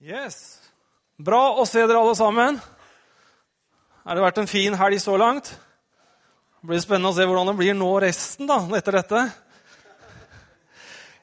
[0.00, 0.56] Yes.
[1.20, 2.56] Bra å se dere alle sammen.
[4.00, 5.50] Har det vært en fin helg så langt?
[6.60, 9.26] Det blir spennende å se hvordan det blir nå resten da, etter dette.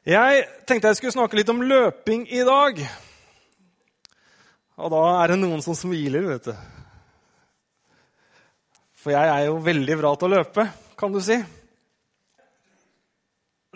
[0.05, 2.83] Jeg tenkte jeg skulle snakke litt om løping i dag.
[4.77, 6.53] Og da er det noen som smiler, vet du.
[9.01, 10.69] For jeg er jo veldig bra til å løpe,
[11.01, 11.41] kan du si.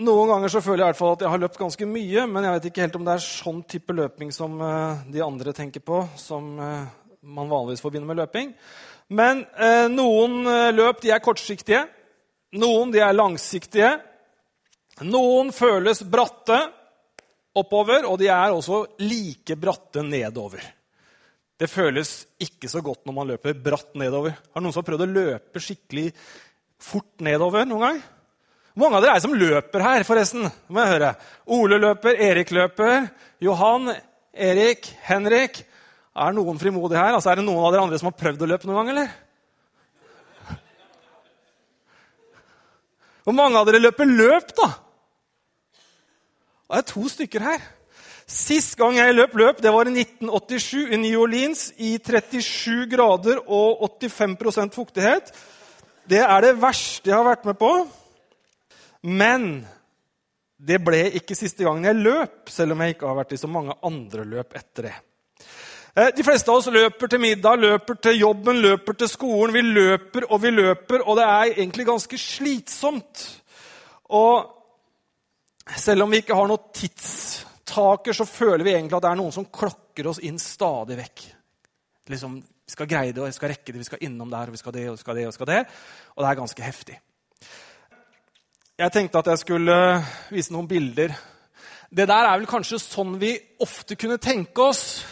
[0.02, 2.46] Noen ganger så føler jeg i hvert fall at jeg har løpt ganske mye, men
[2.46, 5.84] jeg vet ikke helt om det er sånn type løping som uh, de andre tenker
[5.86, 6.88] på, som uh,
[7.22, 8.54] man vanligvis forbinder med løping.
[9.14, 10.40] Men uh, noen
[10.74, 11.84] løp de er kortsiktige,
[12.58, 13.92] noen de er langsiktige.
[15.06, 16.58] Noen føles bratte
[17.62, 20.66] oppover, og de er også like bratte nedover.
[21.62, 24.34] Det føles ikke så godt når man løper bratt nedover.
[24.34, 26.08] Har noen som har prøvd å løpe skikkelig
[26.82, 28.02] fort nedover noen gang?
[28.80, 30.46] Mange av dere er som løper her, forresten?
[30.72, 31.10] må jeg høre.
[31.52, 33.10] Ole løper, Erik løper,
[33.44, 33.92] Johan,
[34.32, 35.66] Erik, Henrik.
[36.16, 37.18] Er noen frimodige her?
[37.18, 39.12] Altså, er det noen av dere andre som har prøvd å løpe noen gang, eller?
[43.28, 44.72] Hvor mange av dere løper løp, da?
[46.72, 47.64] Det er to stykker her.
[48.32, 53.42] Sist gang jeg løp løp, det var i 1987 i New Orleans i 37 grader
[53.44, 55.34] og 85% fuktighet.
[56.08, 57.74] Det er det verste jeg har vært med på.
[59.08, 59.66] Men
[60.62, 63.50] det ble ikke siste gangen jeg løp, selv om jeg ikke har vært i så
[63.50, 64.96] mange andre løp etter det.
[65.96, 69.56] Eh, de fleste av oss løper til middag, løper til jobben, løper til skolen.
[69.56, 73.26] Vi løper og vi løper, og det er egentlig ganske slitsomt.
[74.14, 74.58] Og
[75.78, 79.36] selv om vi ikke har noen tidstaker, så føler vi egentlig at det er noen
[79.36, 81.26] som klokker oss inn stadig vekk.
[82.12, 84.56] Liksom, vi skal greie det, og vi skal rekke det, vi skal innom der, og
[84.56, 85.62] vi skal det, og vi skal det, og vi skal det.
[86.16, 86.98] Og det er ganske heftig.
[88.82, 89.74] Jeg tenkte at jeg skulle
[90.34, 91.12] vise noen bilder.
[91.94, 95.04] Det der er vel kanskje sånn vi ofte kunne tenke oss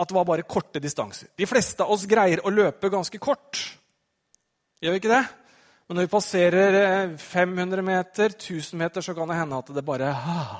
[0.00, 1.28] at det var bare korte distanser.
[1.36, 3.60] De fleste av oss greier å løpe ganske kort.
[4.80, 5.20] Gjør vi ikke det?
[5.84, 6.78] Men når vi passerer
[7.20, 10.58] 500 eh, meter, 1000 meter, så kan det hende at det bare ah,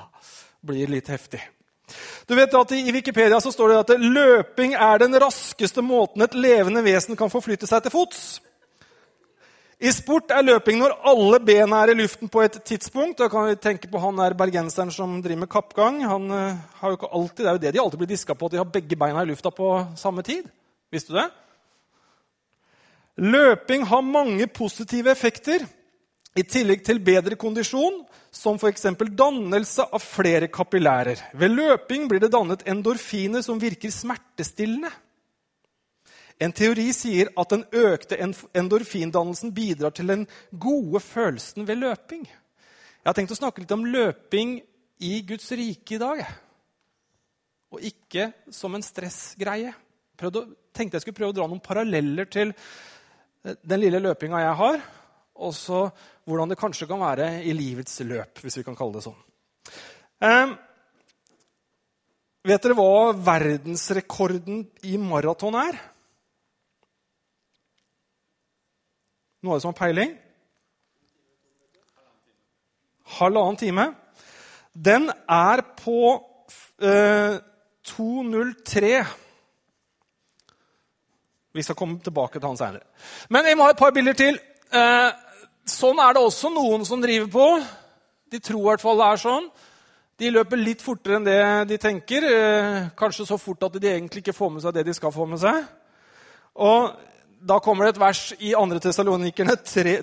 [0.61, 1.41] blir litt heftig.
[2.29, 6.37] Du vet at I Wikipedia så står det at løping er den raskeste måten et
[6.37, 8.27] levende vesen kan forflytte seg til fots.
[9.75, 13.17] I sport er løping når alle bena er i luften på et tidspunkt.
[13.19, 15.99] Da kan vi tenke på han der bergenseren som driver med kappgang.
[16.07, 18.45] Han uh, har jo ikke alltid, Det er jo det de alltid blir diska på,
[18.45, 20.47] at de har begge beina i lufta på samme tid.
[20.91, 21.27] Visste du det?
[23.17, 25.67] Løping har mange positive effekter.
[26.35, 28.89] I tillegg til bedre kondisjon, som f.eks.
[29.15, 31.21] dannelse av flere kapillærer.
[31.31, 34.91] Ved løping blir det dannet endorfiner som virker smertestillende.
[36.41, 42.25] En teori sier at den økte endorfindannelsen bidrar til den gode følelsen ved løping.
[42.27, 44.57] Jeg har tenkt å snakke litt om løping
[45.05, 46.25] i Guds rike i dag.
[47.71, 49.71] Og ikke som en stressgreie.
[50.19, 50.43] Jeg
[50.75, 54.83] tenkte jeg skulle prøve å dra noen paralleller til eh, den lille løpinga jeg har,
[55.35, 55.81] og så
[56.25, 59.17] hvordan det kanskje kan være i livets løp, hvis vi kan kalle det sånn.
[60.23, 60.53] Um,
[62.47, 65.83] vet dere hva verdensrekorden i maraton er?
[69.45, 70.15] Noen som har peiling?
[73.19, 73.91] Halvannen time.
[74.73, 75.99] Den er på
[76.81, 77.37] eh,
[77.91, 79.03] 2.03.
[81.55, 82.83] Vi skal komme tilbake til han seinere.
[83.29, 84.41] Men jeg må ha et par bilder til.
[84.73, 85.11] Eh,
[85.69, 87.47] sånn er det også noen som driver på.
[88.33, 89.49] De tror i hvert fall det er sånn.
[90.19, 92.25] De løper litt fortere enn det de tenker.
[92.25, 95.29] Eh, kanskje så fort at de egentlig ikke får med seg det de skal få
[95.29, 95.61] med seg.
[96.65, 96.95] Og
[97.45, 98.79] da kommer det et vers i 2.
[98.81, 99.95] Tessalonikerne 3,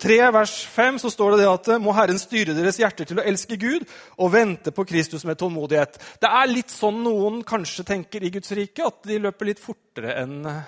[0.00, 0.98] 3, vers 5.
[1.02, 3.84] Så står det, det at må Herren styre deres hjerter til å elske Gud
[4.16, 5.98] og vente på Kristus med tålmodighet.
[6.22, 10.14] Det er litt sånn noen kanskje tenker i Guds rike, at de løper litt fortere
[10.22, 10.62] enn eh,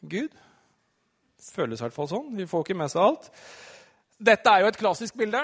[0.00, 0.30] Gud.
[0.30, 2.30] Det føles i hvert fall sånn.
[2.38, 3.28] Vi får ikke med seg alt.
[4.20, 5.42] Dette er jo et klassisk bilde.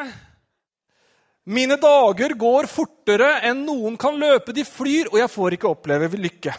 [1.46, 4.54] Mine dager går fortere enn noen kan løpe.
[4.56, 6.56] De flyr, og jeg får ikke oppleve lykke.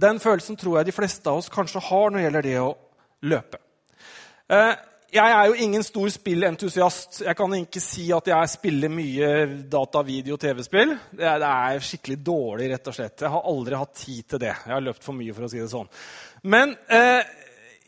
[0.00, 2.70] Den følelsen tror jeg de fleste av oss kanskje har når det gjelder det å
[3.28, 3.60] løpe.
[4.52, 4.72] Eh,
[5.12, 7.18] jeg er jo ingen stor spillentusiast.
[7.26, 9.28] Jeg kan ikke si at jeg spiller mye
[9.68, 10.94] data, video, og TV-spill.
[11.18, 13.20] Det er skikkelig dårlig, rett og slett.
[13.20, 14.54] Jeg har aldri hatt tid til det.
[14.54, 15.92] Jeg har løpt for mye, for å si det sånn.
[16.48, 17.20] Men eh,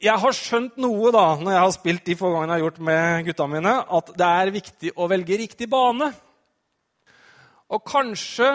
[0.04, 2.84] jeg har skjønt noe da, når jeg har spilt de få gangene jeg har gjort
[2.90, 6.10] med gutta mine, at det er viktig å velge riktig bane.
[7.72, 8.50] Og kanskje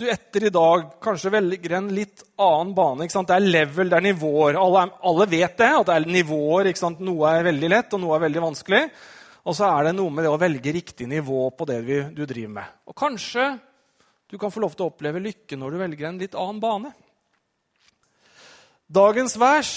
[0.00, 3.06] du etter i dag kanskje velger en litt annen bane.
[3.06, 4.58] Det er level, det er nivåer.
[4.58, 6.70] Alle, alle, vet det, at det er nivåer.
[7.04, 8.82] Noe er veldig lett, og noe er veldig vanskelig.
[9.44, 11.80] Og så er det noe med det å velge riktig nivå på det
[12.16, 12.78] du driver med.
[12.88, 13.52] Og kanskje
[14.30, 16.92] Du kan få lov til å oppleve lykke når du velger en litt annen bane.
[18.86, 19.72] Dagens vers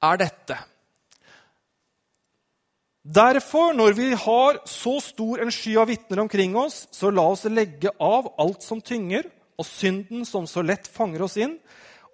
[0.00, 0.56] er dette.
[3.08, 7.46] Derfor, når vi har så stor en sky av vitner omkring oss, så la oss
[7.48, 11.54] legge av alt som tynger, og synden som så lett fanger oss inn,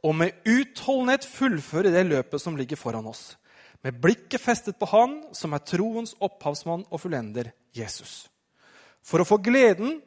[0.06, 3.32] og med utholdenhet fullføre det løpet som ligger foran oss.
[3.82, 8.28] Med blikket festet på Han som er troens opphavsmann og fullender, Jesus.
[9.02, 9.98] For å få gleden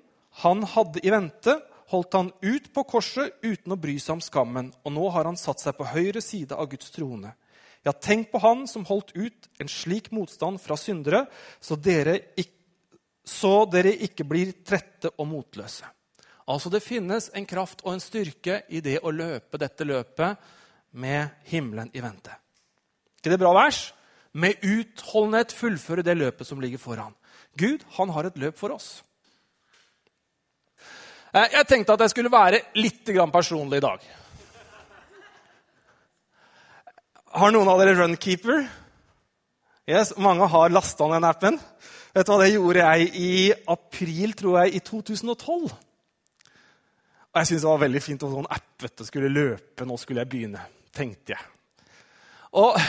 [0.46, 1.58] han hadde i vente,
[1.92, 5.40] holdt han ut på korset uten å bry seg om skammen, og nå har han
[5.40, 7.36] satt seg på høyre side av Guds trone.
[7.88, 11.22] Ja, tenk på han som holdt ut en slik motstand fra syndere,
[11.64, 12.52] så dere ikke,
[13.24, 15.88] så dere ikke blir trette og motløse.
[16.52, 20.52] Altså, det finnes en kraft og en styrke i det å løpe dette løpet
[21.00, 22.36] med himmelen i vente.
[23.22, 23.94] ikke det bra vers?
[24.34, 27.16] Med utholdenhet fullføre det løpet som ligger foran.
[27.56, 29.04] Gud, han har et løp for oss.
[31.34, 34.00] Eh, jeg tenkte at jeg skulle være litt personlig i dag.
[37.38, 38.64] Har noen av dere Runkeeper?
[39.86, 41.60] Yes, mange har lasta ned den appen.
[42.16, 43.34] Vet du hva, Det gjorde jeg i
[43.70, 45.68] april tror jeg, i 2012.
[45.68, 49.86] Og jeg syntes det var veldig fint om sånn app vet du, skulle løpe.
[49.86, 51.46] Nå skulle jeg begynne, tenkte jeg.
[52.58, 52.82] Og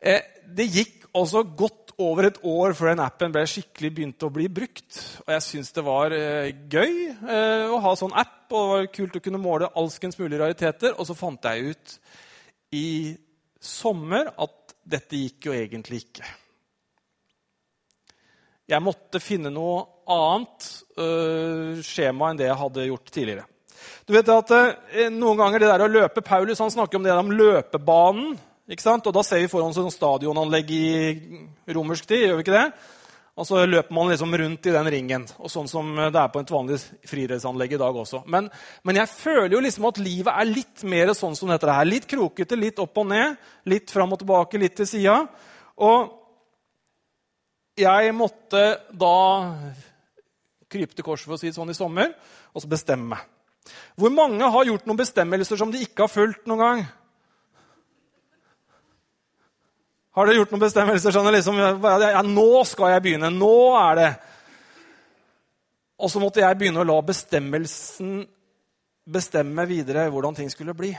[0.00, 4.32] eh, det gikk også godt over et år før den appen ble skikkelig begynte å
[4.32, 5.04] bli brukt.
[5.26, 8.92] Og jeg syns det var eh, gøy eh, å ha sånn app, og det var
[8.96, 10.96] kult å kunne måle alskens mulige rariteter.
[10.96, 11.98] Og så fant jeg ut
[12.72, 13.14] i
[13.62, 16.26] sommer at dette gikk jo egentlig ikke.
[18.72, 23.44] Jeg måtte finne noe annet uh, skjema enn det jeg hadde gjort tidligere.
[24.06, 27.14] Du vet at uh, Noen ganger det der å løpe Paulus han snakker om det
[27.14, 28.32] om løpebanen.
[28.70, 29.06] ikke sant?
[29.06, 30.86] Og Da ser vi foran oss et stadionanlegg i
[31.74, 32.26] romersk tid.
[32.26, 32.66] gjør vi ikke det?
[33.32, 35.22] Og så løper man liksom rundt i den ringen.
[35.40, 36.76] og Sånn som det er på et vanlig
[37.08, 38.22] friidrettsanlegg i dag også.
[38.28, 38.50] Men,
[38.84, 41.88] men, jeg føler jo liksom at livet er litt mer sånn som dette her.
[41.88, 43.38] Litt krokete, litt opp og ned,
[43.72, 45.16] litt fram og tilbake, litt til sida.
[45.80, 46.12] Og
[47.80, 49.16] jeg måtte da
[50.72, 52.12] krype til korset for å si det sånn i sommer,
[52.52, 53.28] og så bestemme meg.
[53.96, 56.84] Hvor mange har gjort noen bestemmelser som de ikke har fulgt noen gang?
[60.12, 63.30] Har dere gjort noen bestemmelser sånn liksom, ja, Nå skal jeg begynne.
[63.32, 64.10] Nå er det
[66.02, 68.20] Og så måtte jeg begynne å la bestemmelsen
[69.02, 70.92] bestemme videre hvordan ting skulle bli.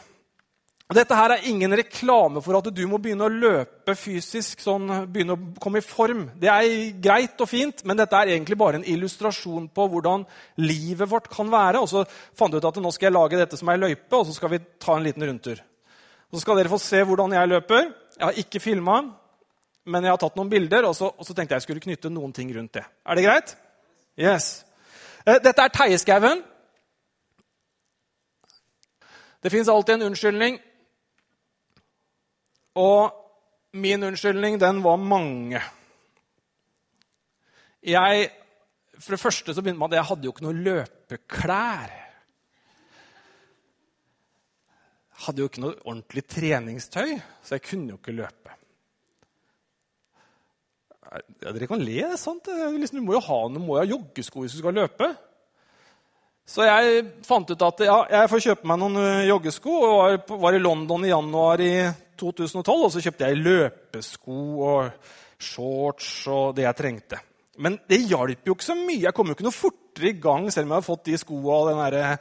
[0.92, 4.60] Og dette her er ingen reklame for at du må begynne å løpe fysisk.
[4.62, 6.26] sånn, begynne å komme i form.
[6.36, 10.26] Det er greit og fint, men dette er egentlig bare en illustrasjon på hvordan
[10.60, 11.80] livet vårt kan være.
[11.80, 12.04] Og så
[12.36, 14.54] fant du ut at nå skal jeg lage dette som ei løype, og så skal
[14.54, 15.64] vi ta en liten rundtur.
[16.34, 17.92] Så skal dere få se hvordan jeg løper.
[18.18, 18.98] Jeg har ikke filma,
[19.86, 22.34] men jeg har tatt noen bilder, og så, og så tenkte jeg skulle knytte noen
[22.34, 22.84] ting rundt det.
[23.06, 23.56] Er det greit?
[24.18, 24.48] Yes.
[25.28, 26.42] Eh, dette er Teieskauen.
[29.44, 30.58] Det fins alltid en unnskyldning
[32.76, 33.14] og
[33.74, 35.62] min unnskyldning, den var mange.
[37.84, 38.30] Jeg,
[39.00, 41.94] for det første så begynte man at jeg hadde jo ikke noe løpeklær.
[45.13, 48.58] Jeg hadde jo ikke noe ordentlig treningstøy, så jeg kunne jo ikke løpe.
[51.14, 52.48] Ja, dere kan le, sant.
[52.50, 55.12] Liksom, du må jo ha noe, må jo ha joggesko hvis du skal løpe.
[56.44, 59.76] Så jeg fant ut at ja, jeg får kjøpe meg noen eh, joggesko.
[59.88, 61.76] og var, i London i januar i
[62.20, 67.22] 2012, og så kjøpte jeg løpesko og shorts og det jeg trengte.
[67.64, 69.06] Men det hjalp jo ikke så mye.
[69.06, 71.60] Jeg kom jo ikke noe fortere i gang selv om jeg hadde fått de skoa
[71.60, 72.18] og den der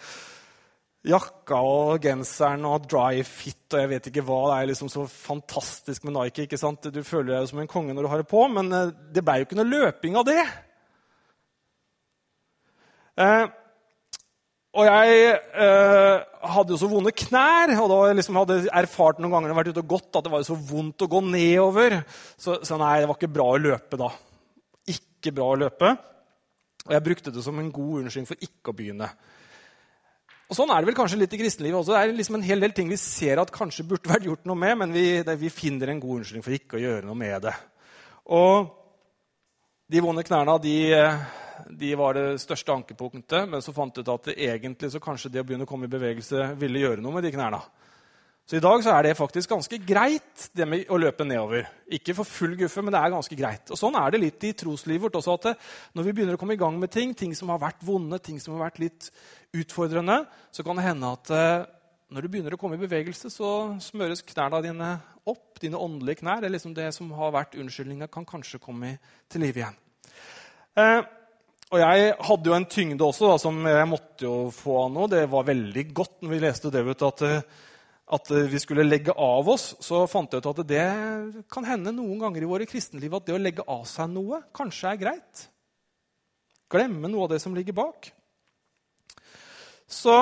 [1.03, 4.43] jakka og genseren og dry fit og jeg vet ikke hva.
[4.51, 6.47] Det er liksom så fantastisk med Nike.
[6.47, 6.87] ikke sant?
[6.95, 9.41] Du føler deg som en konge når du har det på, men eh, det ble
[9.41, 10.45] jo ikke noe løping av det.
[13.23, 13.45] Eh,
[14.73, 16.23] og jeg eh,
[16.55, 19.83] hadde jo så vonde knær, og da liksom hadde jeg erfart noen ganger vært ute
[19.83, 21.99] og gått, at det var så vondt å gå nedover.
[22.41, 24.09] Så, så, nei, det var ikke bra å løpe da.
[24.95, 25.93] Ikke bra å løpe.
[26.87, 29.11] Og jeg brukte det som en god unnskyldning for ikke å begynne.
[30.53, 31.95] Og Sånn er det vel kanskje litt i kristenlivet også.
[31.95, 34.59] Det er liksom en hel del ting vi ser at kanskje burde vært gjort noe
[34.61, 37.47] med, men vi, det, vi finner en god unnskyldning for ikke å gjøre noe med
[37.47, 37.55] det.
[38.37, 38.69] Og
[39.89, 40.77] de vonde knærne de
[41.69, 43.49] de var det største ankepunktet.
[43.49, 45.89] Men så fant jeg ut at det egentlig så kanskje det å begynne å komme
[45.89, 47.61] i bevegelse ville gjøre noe med de knærne.
[48.43, 51.69] Så i dag så er det faktisk ganske greit det med å løpe nedover.
[51.95, 53.71] Ikke for full guffe, men det er ganske greit.
[53.71, 55.37] Og Sånn er det litt i troslivet vårt også.
[55.39, 55.63] at
[55.95, 58.41] Når vi begynner å komme i gang med ting, ting som har vært vonde, ting
[58.43, 59.09] som har vært litt
[59.55, 61.65] utfordrende, så kan det hende at eh,
[62.13, 64.93] når du begynner å komme i bevegelse, så smøres knærne dine
[65.25, 65.61] opp.
[65.63, 66.43] Dine åndelige knær.
[66.43, 68.97] Det er liksom det som har vært unnskyldninga, kan kanskje komme
[69.31, 69.83] til live igjen.
[70.77, 71.01] Eh,
[71.73, 75.09] Og jeg hadde jo en tyngde også da, som jeg måtte jo få av noe.
[75.09, 77.23] Det var veldig godt når vi leste det ut at,
[78.13, 79.73] at vi skulle legge av oss.
[79.81, 80.87] Så fant jeg ut at det
[81.53, 84.91] kan hende noen ganger i våre kristenliv at det å legge av seg noe kanskje
[84.91, 85.45] er greit.
[86.73, 88.11] Glemme noe av det som ligger bak.
[89.93, 90.17] Så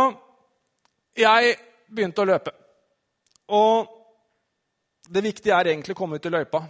[1.18, 1.56] jeg
[1.90, 2.54] begynte å løpe.
[3.54, 3.96] Og
[5.10, 6.62] det viktige er egentlig å komme ut i løypa.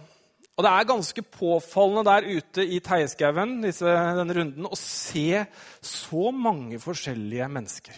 [0.57, 5.43] Og det er ganske påfallende der ute i Teieskauen denne runden å se
[5.81, 7.95] så mange forskjellige mennesker.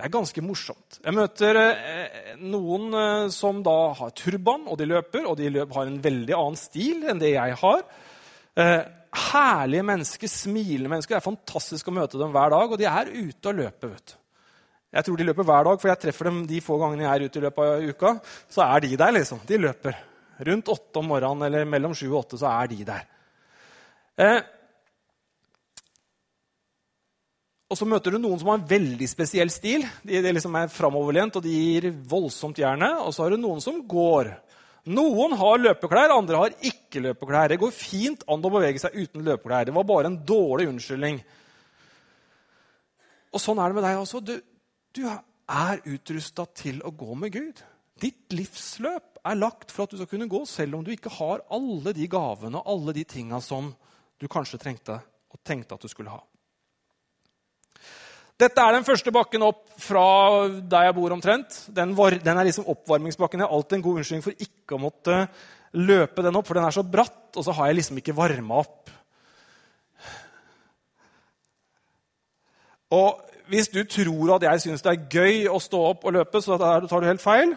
[0.00, 0.96] Det er ganske morsomt.
[1.04, 5.26] Jeg møter eh, noen eh, som da har turban, og de løper.
[5.28, 7.82] Og de løper, har en veldig annen stil enn det jeg har.
[8.56, 8.78] Eh,
[9.26, 11.12] herlige mennesker, smilende mennesker.
[11.12, 12.72] Det er fantastisk å møte dem hver dag.
[12.72, 13.92] Og de er ute og løper.
[13.92, 14.16] vet du.
[14.96, 17.26] Jeg tror de løper hver dag, for jeg treffer dem de få gangene jeg er
[17.26, 18.14] ute i løpet av uka.
[18.56, 19.44] Så er de der, liksom.
[19.52, 20.00] De løper.
[20.48, 23.04] Rundt åtte om morgenen eller mellom sju og åtte så er de der.
[24.16, 24.40] Eh,
[27.70, 29.84] og så møter du noen som har en veldig spesiell stil.
[30.02, 32.98] De, de liksom er framoverlent og de gir voldsomt jernet.
[33.04, 34.32] Og så har du noen som går.
[34.90, 37.52] Noen har løpeklær, andre har ikke løpeklær.
[37.52, 39.68] Det går fint an å bevege seg uten løpeklær.
[39.68, 41.20] Det var bare en dårlig unnskyldning.
[43.30, 44.22] Og sånn er det med deg også.
[44.24, 44.34] Du,
[44.98, 47.62] du er utrusta til å gå med Gud.
[48.02, 51.46] Ditt livsløp er lagt for at du skal kunne gå, selv om du ikke har
[51.54, 53.70] alle de gavene og alle de tinga som
[54.18, 54.98] du kanskje trengte
[55.30, 56.24] og tenkte at du skulle ha.
[58.40, 60.04] Dette er den første bakken opp fra
[60.48, 61.58] der jeg bor omtrent.
[61.76, 63.42] Den, var, den er liksom oppvarmingsbakken.
[63.42, 65.18] Jeg har alltid en god unnskyldning for ikke å måtte
[65.76, 68.62] løpe den opp, for den er så bratt, og så har jeg liksom ikke varma
[68.62, 68.90] opp.
[72.96, 73.20] Og
[73.50, 76.58] hvis du tror at jeg syns det er gøy å stå opp og løpe, så
[76.58, 77.54] tar du helt feil.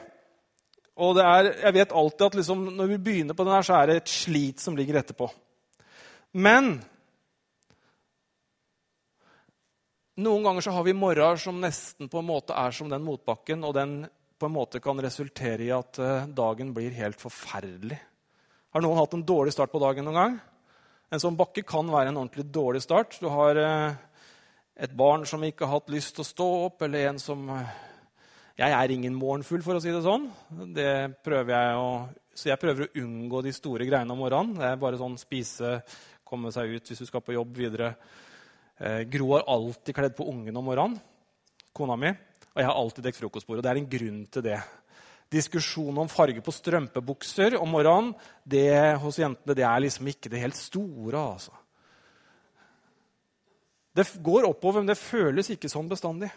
[1.02, 3.90] Og er, jeg vet alltid at liksom, når vi begynner på den her, så er
[3.90, 5.30] det et slit som ligger etterpå.
[6.44, 6.76] Men
[10.22, 13.64] noen ganger så har vi morgener som nesten på en måte er som den motbakken,
[13.66, 14.04] og den
[14.40, 18.00] på en måte kan resultere i at uh, dagen blir helt forferdelig.
[18.74, 20.36] Har noen hatt en dårlig start på dagen noen gang?
[21.14, 23.20] En sånn bakke kan være en ordentlig dårlig start.
[23.22, 23.96] Du har uh,
[24.76, 27.64] et barn som ikke har hatt lyst til å stå opp, eller en som uh,
[28.60, 30.28] jeg er ingen morgenfugl, for å si det sånn.
[30.76, 30.90] Det
[31.26, 31.88] prøver jeg å,
[32.38, 34.60] så jeg prøver å unngå de store greiene om morgenen.
[34.60, 35.80] Det er bare sånn spise,
[36.28, 37.96] komme seg ut hvis du skal på jobb videre.
[38.80, 41.02] Eh, Gro har alltid kledd på ungen om morgenen,
[41.74, 42.14] kona mi.
[42.54, 43.62] Og jeg har alltid dekt frokostbordet.
[43.62, 44.62] Og Det er en grunn til det.
[45.34, 48.14] Diskusjon om farge på strømpebukser om morgenen
[48.46, 51.18] det, hos jentene det er liksom ikke det helt store.
[51.18, 51.52] altså.
[53.94, 56.30] Det går oppover, men det føles ikke sånn bestandig.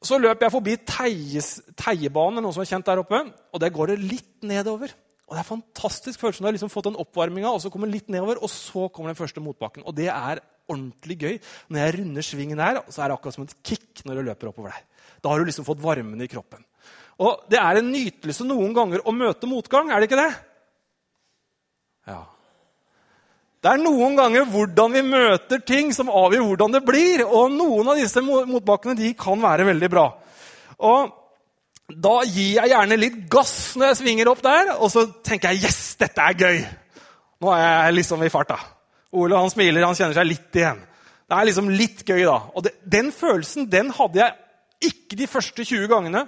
[0.00, 0.76] Så løper jeg forbi
[1.76, 3.20] Teiebanen, noe som er kjent der oppe,
[3.52, 4.92] og der går det litt nedover.
[5.30, 6.42] Og Det er fantastisk følelse.
[6.42, 9.18] Du har liksom fått den oppvarminga, og så kommer litt nedover, og så kommer den
[9.20, 9.84] første motbakken.
[9.86, 11.36] Og det er ordentlig gøy.
[11.70, 14.50] Når jeg runder svingen der, så er det akkurat som et kick når du løper
[14.50, 14.82] oppover der.
[15.22, 16.64] Da har du liksom fått varmen i kroppen.
[17.22, 20.32] Og det er en nytelse noen ganger å møte motgang, er det ikke det?
[22.10, 22.20] Ja.
[23.60, 27.22] Det er noen ganger hvordan vi møter ting, som avgjør hvordan det blir.
[27.28, 30.06] Og noen av disse motbakkene de kan være veldig bra.
[30.90, 31.19] Og
[31.96, 35.64] Da gir jeg gjerne litt gass når jeg svinger opp der, og så tenker jeg
[35.66, 36.60] yes, dette er gøy.
[37.40, 38.58] Nå er jeg liksom i farta.
[39.16, 40.82] Ole han smiler, han kjenner seg litt igjen.
[41.30, 42.36] Det er liksom litt gøy, da.
[42.54, 46.26] Og det, Den følelsen den hadde jeg ikke de første 20 gangene.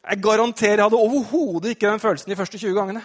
[0.00, 3.02] Jeg garanterer jeg hadde overhodet ikke den følelsen de første 20 gangene.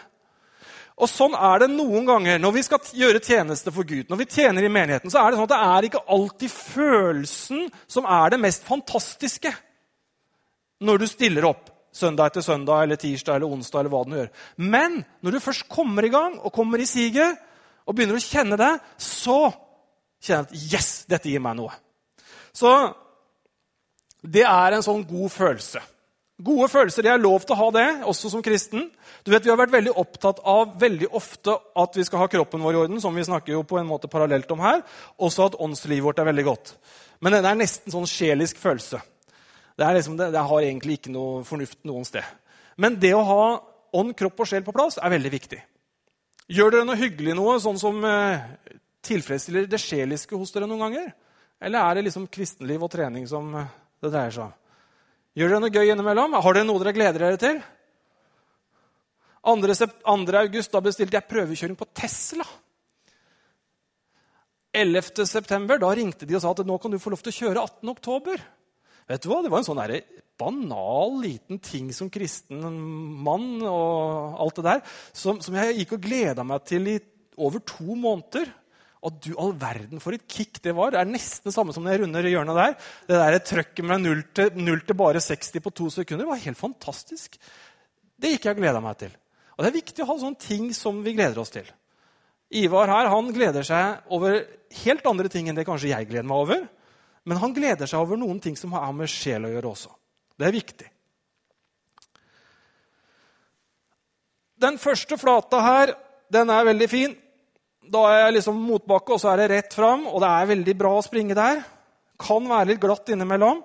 [0.96, 4.08] Og Sånn er det noen ganger når vi skal gjøre tjeneste for Gud.
[4.08, 7.66] Når vi tjener i menigheten, så er det sånn at det er ikke alltid følelsen
[7.92, 9.52] som er det mest fantastiske
[10.84, 13.80] når du stiller opp søndag etter søndag eller tirsdag eller onsdag.
[13.80, 14.30] eller hva du gjør.
[14.58, 17.40] Men når du først kommer i gang og kommer i siget
[17.86, 19.54] og begynner å kjenne det, så
[20.22, 21.74] kjenner du at yes, dette gir meg noe.
[22.56, 22.72] Så
[24.26, 25.82] det er en sånn god følelse.
[26.36, 27.04] Gode følelser.
[27.04, 28.90] det er lov til å ha det, også som kristen.
[29.24, 32.60] Du vet, Vi har vært veldig opptatt av veldig ofte at vi skal ha kroppen
[32.60, 34.84] vår i orden, som vi snakker jo på en måte parallelt om her.
[35.18, 36.76] Også at åndslivet vårt er veldig godt.
[37.22, 39.00] Men det er nesten sånn sjelisk følelse.
[39.76, 42.24] Det, liksom, det, det har egentlig ikke noe fornuft noen sted.
[42.80, 43.44] Men det å ha
[43.96, 45.62] ånd, kropp og sjel på plass er veldig viktig.
[46.56, 48.44] Gjør dere noe hyggelig noe, sånn som eh,
[49.06, 51.10] tilfredsstiller det sjeliske hos dere noen ganger?
[51.64, 53.72] Eller er det liksom kristenliv og trening som eh,
[54.04, 54.54] det dreier seg om?
[55.36, 56.38] Gjør dere noe gøy innimellom?
[56.40, 57.64] Har dere noe dere gleder dere til?
[59.46, 60.38] 2.
[60.40, 62.46] august da bestilte jeg prøvekjøring på Tesla.
[64.76, 65.26] 11.
[65.30, 67.62] september da ringte de og sa at nå kan du få lov til å kjøre
[67.64, 67.92] 18.
[67.94, 68.42] oktober.
[69.10, 69.42] Vet du hva?
[69.46, 70.00] Det var en sånn der
[70.40, 72.62] banal, liten ting som kristen
[73.24, 74.82] mann og alt det der,
[75.16, 77.00] som, som jeg gikk og gleda meg til i
[77.36, 78.50] over to måneder.
[79.06, 80.96] Og du all verden for et kick det var.
[80.96, 82.74] Det er nesten det samme som når jeg runder hjørnet der.
[83.06, 86.58] Det der trøkket med 0 til, null til bare 60 på to sekunder var helt
[86.58, 87.38] fantastisk.
[88.18, 89.14] Det gikk jeg og gleda meg til.
[89.56, 91.70] Og Det er viktig å ha sånne ting som vi gleder oss til.
[92.56, 94.42] Ivar her, han gleder seg over
[94.82, 96.66] helt andre ting enn det kanskje jeg gleder meg over.
[97.26, 99.92] Men han gleder seg over noen ting som har med sjel å gjøre også.
[100.38, 100.90] Det er viktig.
[104.62, 105.94] Den første flata her,
[106.32, 107.16] den er veldig fin.
[107.86, 110.08] Da er jeg liksom motbakke, og så er det rett fram.
[110.10, 111.64] Og det er veldig bra å springe der.
[112.22, 113.64] Kan være litt glatt innimellom.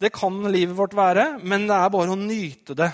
[0.00, 2.90] Det kan livet vårt være, men det er bare å nyte det.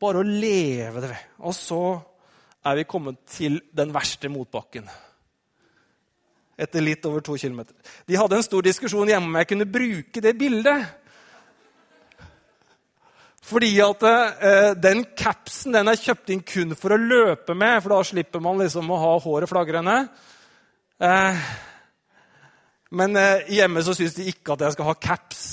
[0.00, 1.16] Bare å leve det.
[1.44, 1.80] Og så
[2.66, 4.88] er vi kommet til den verste motbakken.
[6.56, 7.74] Etter litt over to kilometer.
[8.08, 10.86] De hadde en stor diskusjon hjemme om jeg kunne bruke det bildet.
[13.46, 17.94] Fordi at eh, den capsen den er kjøpt inn kun for å løpe med, for
[17.94, 20.00] da slipper man liksom å ha håret flagrende.
[20.98, 21.44] Eh,
[22.98, 25.44] men eh, hjemme så syns de ikke at jeg skal ha caps.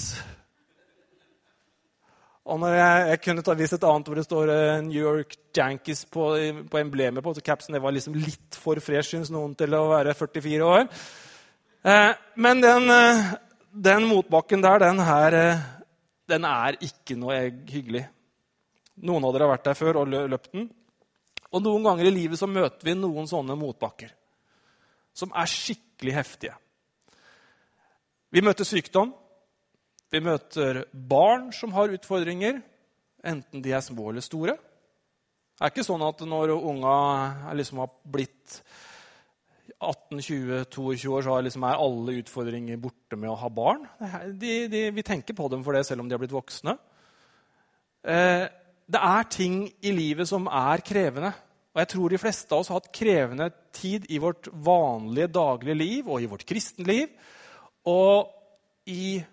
[2.44, 5.38] Og når jeg, jeg kunne ta vist et annet hvor det står uh, New York
[5.56, 6.26] Yankees på,
[6.70, 9.86] på emblemet på så capsen, det var liksom litt for fresh, syns noen, til å
[9.94, 10.90] være 44 år.
[11.88, 12.12] Uh,
[12.44, 13.32] men den, uh,
[13.72, 15.40] den motbakken der, den her
[16.30, 17.38] den er ikke noe
[17.70, 18.04] hyggelig.
[19.04, 20.68] Noen av dere har vært der før og løpt den.
[21.54, 24.12] Og noen ganger i livet så møter vi noen sånne motbakker
[25.14, 26.56] som er skikkelig heftige.
[28.34, 29.12] Vi møter sykdom.
[30.14, 32.60] Vi møter barn som har utfordringer,
[33.26, 34.54] enten de er små eller store.
[34.54, 36.98] Det er ikke sånn at når unga
[37.58, 38.60] liksom har blitt
[39.82, 43.88] 18-20-22 år så liksom er alle utfordringer borte med å ha barn.
[44.38, 46.78] De, de, vi tenker på dem for det selv om de har blitt voksne.
[48.06, 48.46] Eh,
[48.94, 51.34] det er ting i livet som er krevende.
[51.74, 55.80] Og jeg tror de fleste av oss har hatt krevende tid i vårt vanlige daglige
[55.80, 57.10] liv og i vårt kristenliv.
[57.90, 58.30] Og
[58.94, 59.24] i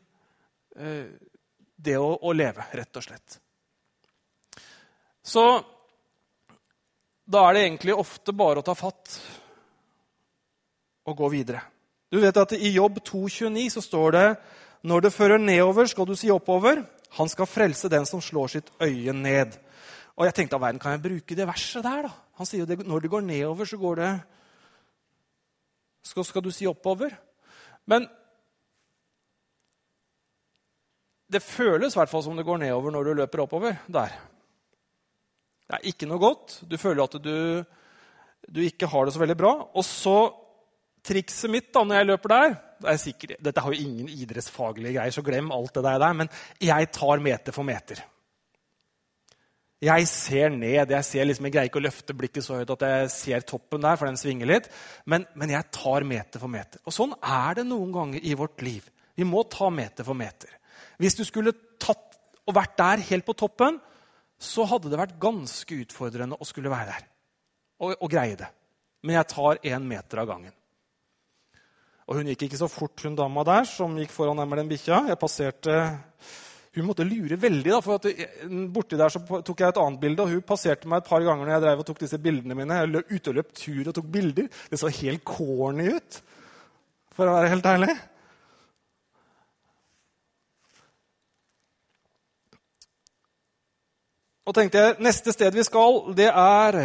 [1.81, 3.37] det å, å leve, rett og slett.
[5.23, 5.45] Så
[7.31, 9.19] da er det egentlig ofte bare å ta fatt
[11.07, 11.63] og gå videre.
[12.11, 14.27] Du vet at I Jobb 2,29 så står det
[14.91, 16.83] når det fører nedover, skal du si oppover.
[17.19, 19.55] Han skal frelse den som slår sitt øye ned.
[20.17, 22.03] Og jeg tenkte, verden, Kan jeg bruke det verset der?
[22.09, 22.13] da?
[22.39, 24.13] Han sier jo det, når det går nedover, så går det
[26.03, 27.13] skal, skal du si oppover?
[27.87, 28.09] Men
[31.31, 33.79] det føles i hvert fall som det går nedover når du løper oppover.
[33.87, 34.15] Der.
[35.71, 36.61] Det er ikke noe godt.
[36.67, 37.37] Du føler at du,
[38.51, 39.53] du ikke har det så veldig bra.
[39.71, 40.17] Og så
[41.07, 44.95] trikset mitt da, når jeg løper der det er sikkert, Dette har jo ingen idrettsfaglige
[44.95, 46.15] greier, så glem alt det der.
[46.17, 46.31] Men
[46.65, 48.01] jeg tar meter for meter.
[49.81, 50.93] Jeg ser ned.
[50.93, 53.85] Jeg ser liksom, jeg greier ikke å løfte blikket så høyt at jeg ser toppen
[53.85, 54.71] der, for den svinger litt.
[55.09, 56.83] Men, men jeg tar meter for meter.
[56.85, 58.89] Og sånn er det noen ganger i vårt liv.
[59.17, 60.57] Vi må ta meter for meter.
[61.01, 63.79] Hvis du skulle tatt og vært der helt på toppen,
[64.41, 67.07] så hadde det vært ganske utfordrende å skulle være der
[67.81, 68.49] og, og greie det.
[69.05, 70.53] Men jeg tar én meter av gangen.
[72.11, 74.71] Og hun gikk ikke så fort, hun dama der som gikk foran meg med den
[74.73, 75.05] bikkja.
[75.13, 75.81] Jeg passerte
[76.71, 78.05] Hun måtte lure veldig, da, for at
[78.71, 80.23] borti der så tok jeg et annet bilde.
[80.23, 82.77] Og hun passerte meg et par ganger når jeg drev og tok disse bildene mine.
[82.79, 84.47] Jeg løp ute og løp tur og tok bilder.
[84.71, 86.21] Det så helt corny ut,
[87.17, 87.97] for å være helt ærlig.
[94.49, 96.83] Og tenkte jeg, neste sted vi skal, det er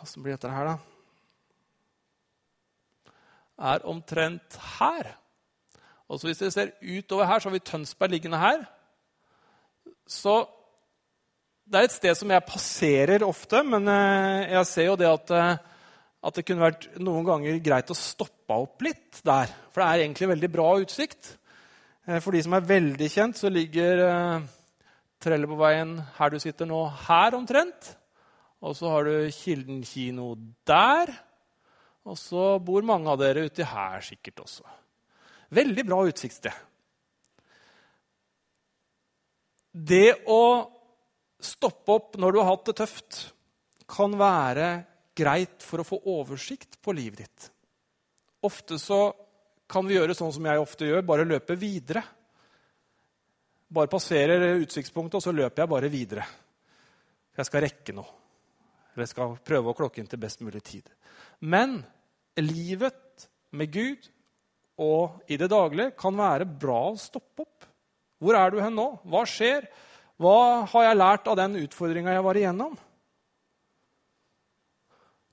[0.00, 0.78] Åssen blir dette her, da?
[3.60, 5.16] er omtrent her.
[6.08, 8.64] Og så Hvis dere ser utover her, så har vi Tønsberg liggende her.
[10.08, 10.46] Så
[11.70, 15.30] det er et sted som jeg passerer ofte, men eh, jeg ser jo det at,
[15.30, 15.58] eh,
[16.26, 19.52] at det kunne vært noen ganger greit å stoppe opp litt der.
[19.70, 21.36] For det er egentlig veldig bra utsikt.
[22.08, 24.02] Eh, for de som er veldig kjent, så ligger
[25.20, 27.92] Trelleborgveien her du sitter nå, her omtrent.
[28.60, 30.32] Og så har du Kilden kino
[30.68, 31.12] der.
[32.08, 34.64] Og så bor mange av dere uti her sikkert også.
[35.56, 36.66] Veldig bra utsiktssted.
[39.70, 40.42] Det å
[41.40, 43.20] stoppe opp når du har hatt det tøft,
[43.90, 44.68] kan være
[45.18, 47.48] greit for å få oversikt på livet ditt.
[48.46, 49.10] Ofte så
[49.70, 52.02] kan vi gjøre sånn som jeg ofte gjør, bare løpe videre.
[53.70, 56.24] Bare passerer utsiktspunktet, og så løper jeg bare videre.
[57.38, 58.16] Jeg skal rekke noe.
[58.90, 60.88] Eller jeg skal prøve å klokke inn til best mulig tid.
[61.40, 61.78] Men
[62.40, 64.10] livet med Gud
[64.80, 67.66] og i det daglige kan være bra å stoppe opp.
[68.20, 68.88] Hvor er du hen nå?
[69.08, 69.68] Hva skjer?
[70.20, 72.76] Hva har jeg lært av den utfordringa jeg var igjennom?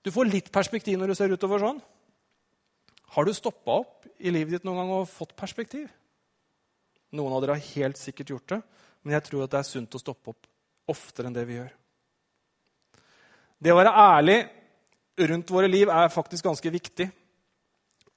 [0.05, 1.81] Du får litt perspektiv når du ser utover sånn.
[3.15, 5.89] Har du stoppa opp i livet ditt noen gang og fått perspektiv?
[7.15, 8.61] Noen av dere har helt sikkert gjort det,
[9.03, 10.49] men jeg tror at det er sunt å stoppe opp
[10.91, 11.69] oftere enn det vi gjør.
[13.57, 14.37] Det å være ærlig
[15.31, 17.07] rundt våre liv er faktisk ganske viktig.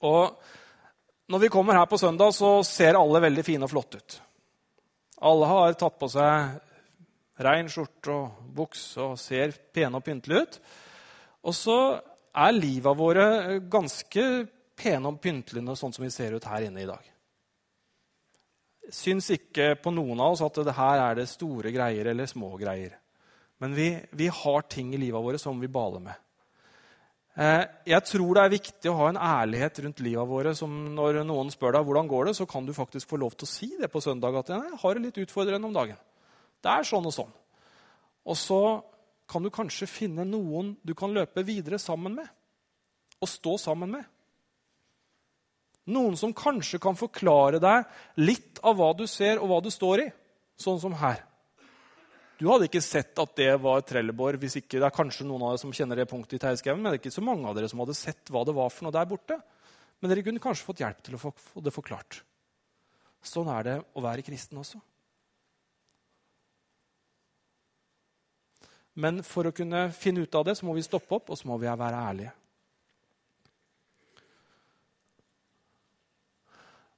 [0.06, 0.36] Og
[1.30, 4.18] når vi kommer her på søndag, så ser alle veldig fine og flotte ut.
[5.30, 6.60] Alle har tatt på seg
[7.44, 10.58] rein skjorte og bukse og ser pene og pyntelige ut.
[11.48, 11.78] Og så
[12.36, 13.26] er livet våre
[13.72, 14.26] ganske
[14.80, 17.09] pene og pyntelige sånn som vi ser ut her inne i dag.
[18.88, 22.54] Syns ikke på noen av oss at det her er det store greier eller små
[22.58, 22.96] greier.
[23.60, 26.16] Men vi, vi har ting i livet vårt som vi baler med.
[27.40, 27.62] Eh,
[27.92, 30.54] jeg tror det er viktig å ha en ærlighet rundt livet våre.
[30.54, 33.46] som Når noen spør deg hvordan går det, så kan du faktisk få lov til
[33.46, 34.34] å si det på søndag.
[34.34, 35.96] at jeg har det litt utfordrende om dagen.
[36.60, 37.32] Det er sånn og sånn.
[38.26, 38.82] Og så
[39.30, 42.28] kan du kanskje finne noen du kan løpe videre sammen med.
[43.20, 44.04] Og stå sammen med.
[45.90, 50.04] Noen som kanskje kan forklare deg litt av hva du ser, og hva du står
[50.04, 50.08] i.
[50.60, 51.24] Sånn som her.
[52.40, 55.52] Du hadde ikke sett at det var trelleborg hvis ikke det er kanskje noen av
[55.52, 57.68] dere som kjenner det punktet i Teigskauen, men det er ikke så mange av dere
[57.68, 59.36] som hadde sett hva det var for noe der borte.
[60.00, 62.22] Men dere kunne kanskje fått hjelp til å få det forklart.
[63.20, 64.80] Sånn er det å være kristen også.
[69.00, 71.48] Men for å kunne finne ut av det, så må vi stoppe opp, og så
[71.48, 72.32] må vi være ærlige.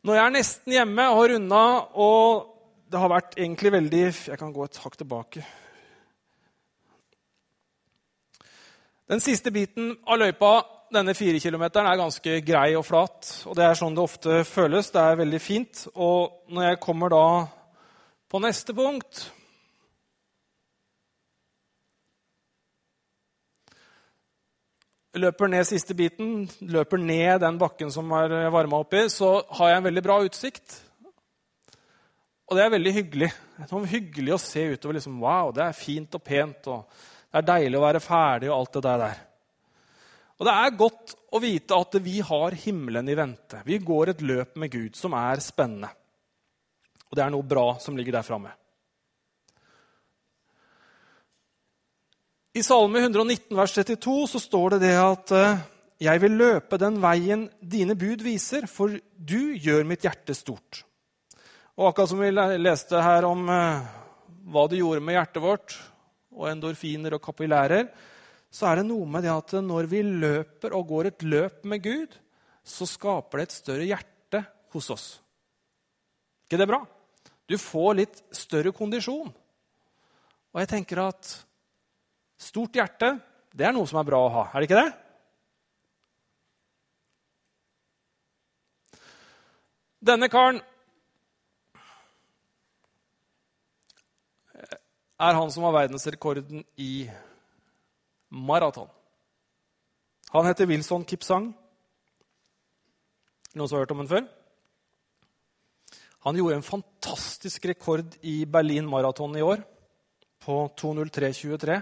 [0.03, 2.47] Når jeg er nesten hjemme og har runda, og
[2.91, 4.01] det har vært egentlig veldig
[4.33, 5.43] Jeg kan gå et hakk tilbake.
[9.07, 10.51] Den siste biten av løypa,
[10.91, 13.31] denne fire kilometeren, er ganske grei og flat.
[13.47, 14.91] Og det er sånn det ofte føles.
[14.91, 15.85] Det er veldig fint.
[15.95, 17.25] Og når jeg kommer da
[18.27, 19.29] på neste punkt
[25.19, 29.81] løper ned siste biten, løper ned den bakken som er varma oppi, så har jeg
[29.81, 30.79] en veldig bra utsikt.
[32.49, 33.29] Og det er veldig hyggelig.
[33.57, 34.97] Det er hyggelig å se utover.
[34.99, 38.57] Liksom, wow, det er fint og pent, og det er deilig å være ferdig og
[38.59, 39.21] alt det der.
[40.41, 43.61] Og det er godt å vite at vi har himmelen i vente.
[43.69, 45.93] Vi går et løp med Gud som er spennende.
[47.09, 48.51] Og det er noe bra som ligger der framme.
[52.53, 55.61] I Salme 119, vers 32 så står det det at eh,
[56.05, 60.83] jeg vil løpe den veien dine bud viser, for du gjør mitt hjerte stort.
[61.81, 62.29] Og akkurat som vi
[62.61, 63.87] leste her om eh,
[64.53, 65.77] hva det gjorde med hjertet vårt,
[66.37, 67.87] og endorfiner og kapillærer,
[68.53, 71.81] så er det noe med det at når vi løper og går et løp med
[71.87, 72.19] Gud,
[72.61, 74.43] så skaper det et større hjerte
[74.77, 75.07] hos oss.
[76.45, 76.83] ikke det bra?
[77.49, 79.33] Du får litt større kondisjon.
[80.53, 81.33] Og jeg tenker at
[82.43, 83.15] Stort hjerte,
[83.55, 84.91] det er noe som er bra å ha, er det ikke det?
[90.03, 90.59] Denne karen
[95.23, 97.07] er han som har verdensrekorden i
[98.35, 98.91] maraton.
[100.33, 101.53] Han heter Wilson Kipsang.
[103.53, 104.27] Noen som har hørt om ham før?
[106.27, 109.63] Han gjorde en fantastisk rekord i Berlin Maraton i år,
[110.43, 111.79] på 2.03,23.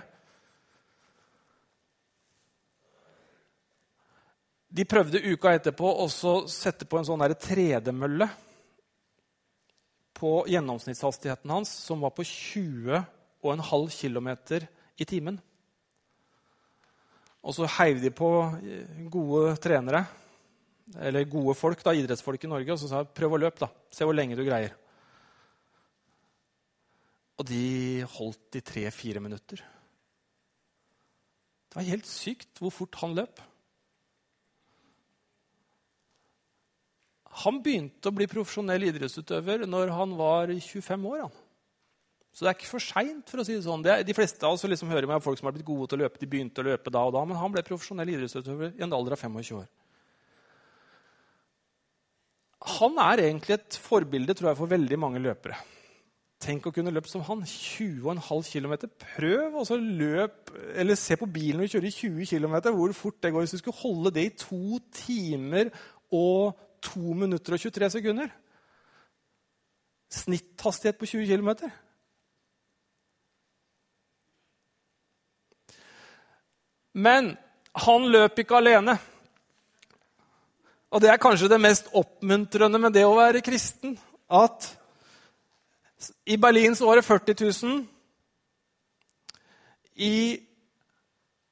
[4.70, 6.06] De prøvde uka etterpå å
[6.46, 8.28] sette på en sånn tredemølle
[10.20, 14.28] på gjennomsnittshastigheten hans, som var på 20,5 km
[15.00, 15.40] i timen.
[17.40, 18.28] Og så heiv de på
[19.10, 20.04] gode trenere,
[21.00, 23.64] eller gode folk, da, idrettsfolk i Norge, og så sa de, prøv å løpe.
[23.64, 23.70] da.
[23.94, 24.76] Se hvor lenge du greier.
[27.40, 29.62] Og de holdt i tre-fire minutter.
[31.70, 33.40] Det var helt sykt hvor fort han løp.
[37.44, 41.22] Han begynte å bli profesjonell idrettsutøver når han var 25 år.
[41.28, 41.38] Han.
[42.30, 43.26] Så det er ikke for seint.
[43.30, 43.84] For å si det sånn.
[43.84, 46.20] De fleste av oss liksom hører med folk som har blitt gode til å løpe.
[46.22, 49.16] De begynte å løpe da og da, Men han ble profesjonell idrettsutøver i en alder
[49.16, 49.68] av 25 år.
[52.80, 55.58] Han er egentlig et forbilde tror jeg, for veldig mange løpere.
[56.40, 57.42] Tenk å kunne løpe som han.
[57.44, 58.74] 20,5 km.
[59.16, 63.44] Prøv å løp, eller se på bilen du kjører 20 km, hvor fort det går.
[63.44, 65.72] Hvis du skulle holde det i to timer
[66.10, 68.32] og 2 minutter og 23 sekunder.
[70.10, 71.70] Snitthastighet på 20 km.
[76.92, 77.36] Men
[77.86, 78.96] han løp ikke alene.
[80.90, 83.94] Og det er kanskje det mest oppmuntrende med det å være kristen.
[84.26, 84.66] At
[86.26, 87.84] i Berlin så var det 40 000.
[90.00, 90.40] I,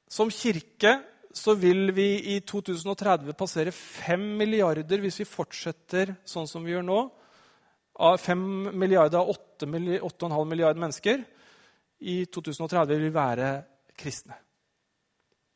[0.09, 0.97] som kirke
[1.35, 6.85] så vil vi i 2030 passere 5 milliarder hvis vi fortsetter sånn som vi gjør
[6.87, 6.99] nå.
[7.99, 8.41] Av 5
[8.79, 9.29] milliarder av
[9.61, 11.21] 8,5 milliarder mennesker
[11.99, 13.51] i 2030 vil være
[13.99, 14.37] kristne.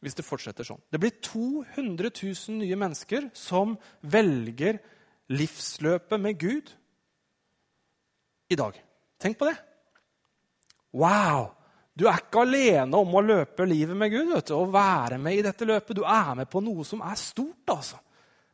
[0.04, 0.82] Hvis det fortsetter sånn.
[0.92, 4.82] Det blir 200 000 nye mennesker som velger
[5.32, 6.74] livsløpet med Gud
[8.52, 8.78] i dag.
[9.24, 9.56] Tenk på det.
[10.94, 11.54] Wow!
[11.93, 15.38] Du er ikke alene om å løpe livet med Gud vet du, og være med
[15.38, 15.99] i dette løpet.
[15.99, 17.69] Du er med på noe som er stort.
[17.69, 17.99] altså.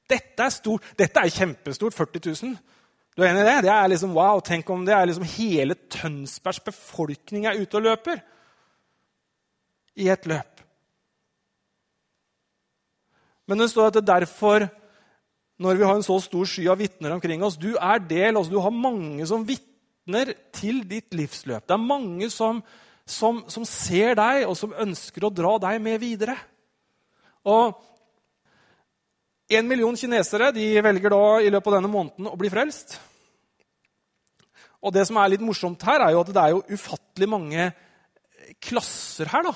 [0.10, 0.90] Dette er stort.
[1.00, 1.96] Dette er kjempestort.
[1.96, 2.58] 40 000.
[3.16, 3.62] Du er enig i det?
[3.68, 7.88] Det er liksom, wow, Tenk om det er liksom hele Tønsbergs befolkning er ute og
[7.88, 8.22] løper
[10.00, 10.62] i et løp.
[13.50, 14.68] Men det står at det er derfor,
[15.60, 18.52] når vi har en så stor sky av vitner omkring oss Du er del, altså
[18.52, 21.66] du har mange som vitner til ditt livsløp.
[21.66, 22.62] Det er mange som
[23.10, 26.38] som, som, ser deg, og som ønsker å dra deg med videre.
[27.50, 27.86] Og
[29.50, 33.00] En million kinesere de velger da i løpet av denne måneden å bli frelst.
[34.86, 37.66] Og Det som er litt morsomt her, er jo at det er jo ufattelig mange
[38.62, 39.50] klasser her.
[39.50, 39.56] da.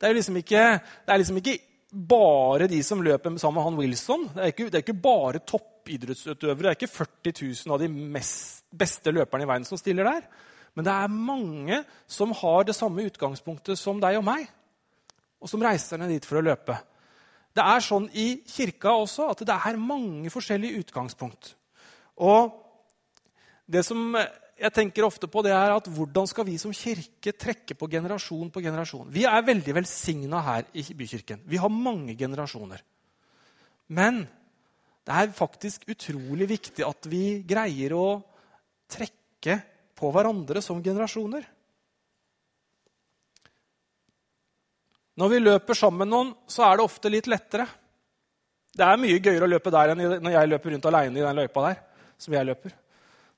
[0.00, 1.58] Det er, liksom ikke, er liksom ikke
[1.90, 4.26] bare de som løper sammen med han Wilson.
[4.34, 6.62] Det er ikke, det er ikke bare toppidrettsutøvere.
[6.62, 10.26] Det er ikke 40 000 av de mest, beste løperne i verden som stiller der.
[10.76, 14.46] Men det er mange som har det samme utgangspunktet som deg og meg,
[15.38, 16.76] og som reiser ned dit for å løpe.
[17.54, 21.54] Det er sånn i kirka også at det er mange forskjellige utgangspunkt.
[22.22, 22.52] Og
[23.68, 24.14] det som
[24.58, 28.50] jeg tenker ofte på, det er at hvordan skal vi som kirke trekke på generasjon
[28.50, 29.10] på generasjon?
[29.14, 31.44] Vi er veldig velsigna her i Bykirken.
[31.46, 32.82] Vi har mange generasjoner.
[33.94, 34.24] Men
[35.06, 38.08] det er faktisk utrolig viktig at vi greier å
[38.90, 39.60] trekke
[39.98, 41.46] på hverandre som generasjoner.
[45.18, 47.66] Når vi løper sammen med noen, så er det ofte litt lettere.
[48.78, 51.40] Det er mye gøyere å løpe der enn når jeg løper rundt alene i den
[51.40, 51.80] løypa der.
[52.18, 52.72] som jeg løper.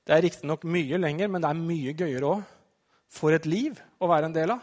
[0.05, 2.43] Det er riktignok mye lenger, men det er mye gøyere òg.
[3.11, 4.61] For et liv å være en del av.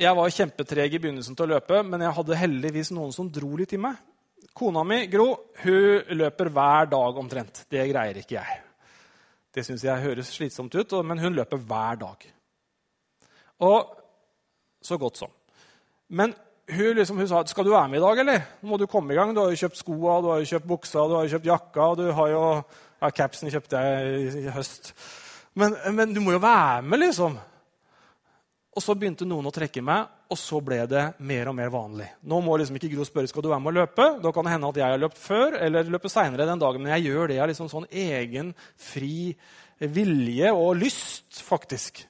[0.00, 3.52] Jeg var kjempetreg i begynnelsen til å løpe, men jeg hadde heldigvis noen som dro
[3.60, 4.00] litt i meg.
[4.62, 5.24] Kona mi, Gro,
[5.64, 7.64] hun løper hver dag omtrent.
[7.66, 8.58] Det greier ikke jeg.
[9.50, 12.26] Det syns jeg høres slitsomt ut, men hun løper hver dag.
[13.66, 13.90] Og
[14.86, 15.32] så godt som.
[16.14, 16.36] Men
[16.70, 18.46] hun, liksom, hun, sa skal du være med i dag, eller?
[18.62, 19.34] Nå må du komme i gang.
[19.34, 21.88] Du har jo kjøpt skoa, du har jo kjøpt buksa, du har jo kjøpt jakka.
[21.88, 22.44] og du har jo,
[23.02, 24.92] ja, Capsen kjøpte jeg i, høst.
[25.58, 27.34] Men, men, du må jo være med, liksom.
[28.78, 32.06] Og så begynte noen å trekke meg, og så ble det mer og mer vanlig.
[32.24, 34.06] Nå må liksom ikke Gro spørre skal du være med å løpe.
[34.24, 36.80] Da kan det hende at jeg har løpt før eller løper seinere den dagen.
[36.84, 39.34] Men jeg gjør det av liksom sånn egen, fri
[39.92, 42.04] vilje og lyst, faktisk.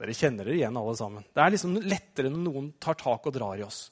[0.00, 1.26] Dere kjenner dere igjen, alle sammen.
[1.26, 3.88] Det er liksom lettere når noen tar tak og drar i oss.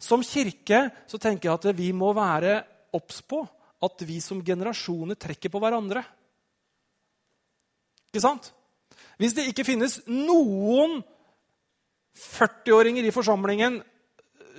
[0.00, 2.58] Som kirke så tenker jeg at vi må være
[2.96, 3.42] obs på
[3.86, 6.00] at vi som generasjoner trekker på hverandre.
[8.08, 8.48] Ikke sant?
[9.20, 11.02] Hvis det ikke finnes noen
[12.16, 13.82] 40-åringer i forsamlingen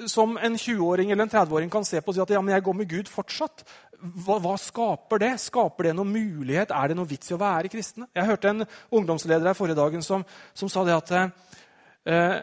[0.06, 2.66] som en 20-åring eller en 30-åring kan se på og si at ja, men jeg
[2.66, 3.64] går med Gud fortsatt.
[3.98, 5.32] Hva, hva, skaper det?
[5.42, 6.74] Skaper det noen mulighet?
[6.76, 8.10] Er det noen vits i å være kristne?
[8.14, 12.38] Jeg hørte en ungdomsleder her forrige dagen som, som sa det at eh,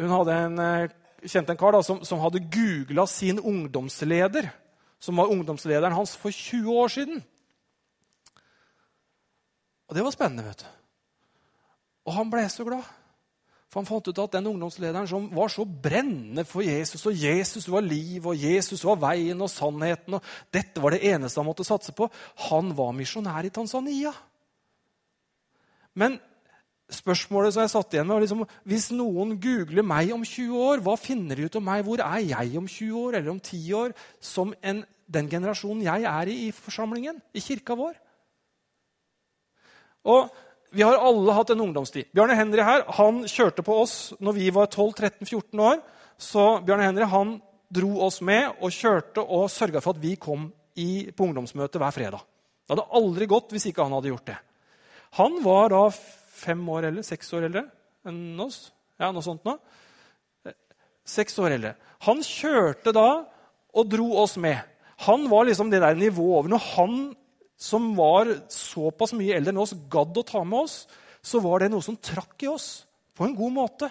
[0.00, 0.94] hun hadde en, eh,
[1.28, 4.48] kjente en kar da, som, som hadde googla sin ungdomsleder,
[5.02, 7.20] som var ungdomslederen hans for 20 år siden.
[9.90, 10.70] Og det var spennende, vet du.
[12.08, 12.84] Og han ble så glad.
[13.74, 17.66] For Han fant ut at den ungdomslederen som var så brennende for Jesus, og Jesus
[17.66, 21.66] var liv, og Jesus var veien og sannheten, og dette var det eneste han måtte
[21.66, 22.06] satse på,
[22.46, 24.12] han var misjonær i Tanzania.
[25.98, 26.20] Men
[26.86, 30.86] spørsmålet som jeg satt igjen med, var liksom, hvis noen googler meg om 20 år,
[30.86, 31.82] hva finner de ut om meg?
[31.82, 36.06] Hvor er jeg om 20 år eller om 10 år som en, den generasjonen jeg
[36.14, 37.98] er i i forsamlingen, i kirka vår?
[40.14, 40.30] Og
[40.74, 42.10] vi har alle hatt en ungdomstid.
[42.14, 45.80] Bjarne Henry her, han kjørte på oss når vi var 12-13-14 år.
[46.18, 47.36] Så Bjarne Henry han
[47.74, 51.94] dro oss med og kjørte og sørga for at vi kom i, på ungdomsmøte hver
[51.94, 52.26] fredag.
[52.64, 54.36] Det hadde aldri gått hvis ikke han hadde gjort det.
[55.20, 55.82] Han var da
[56.34, 57.66] fem år eller seks år eldre
[58.08, 58.68] enn oss.
[59.00, 59.56] Ja, noe sånt nå.
[61.06, 61.74] Seks år eldre.
[62.06, 63.08] Han kjørte da
[63.74, 64.58] og dro oss med.
[65.06, 66.50] Han var liksom det der nivået over.
[66.54, 66.98] Når han
[67.64, 70.82] som var såpass mye eldre enn oss, gadd å ta med oss,
[71.24, 72.84] så var det noe som trakk i oss
[73.16, 73.88] på en god måte.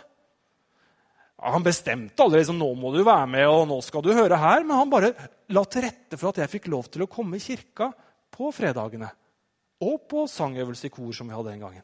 [1.39, 4.37] Ja, han bestemte aldri liksom, nå må du være med og nå skal du høre
[4.37, 5.11] her, men han bare
[5.55, 7.89] la til rette for at jeg fikk lov til å komme i kirka
[8.33, 9.09] på fredagene.
[9.83, 11.83] Og på sangøvelse i kor, som vi hadde den gangen.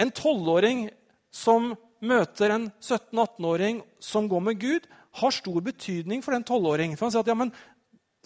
[0.00, 0.88] En tolvåring
[1.32, 6.96] som møter en 17-18-åring som går med Gud, har stor betydning for den 12-åringen.
[6.98, 7.52] For han sier at ja, men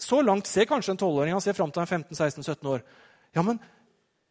[0.01, 1.35] så langt ser kanskje en 12-åring.
[1.35, 2.83] Han ser fram til han er 15-16-17 år.
[3.35, 3.59] Ja, men